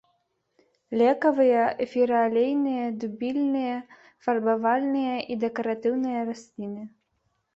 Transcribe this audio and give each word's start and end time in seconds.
Лекавыя, 0.99 1.65
эфіраалейныя, 1.85 2.85
дубільныя, 3.03 3.77
фарбавальныя 4.27 5.15
і 5.35 5.39
дэкаратыўныя 5.43 6.19
расліны. 6.31 6.83